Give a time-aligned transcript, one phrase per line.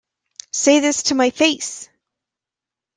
[0.51, 1.87] Say this to my face!.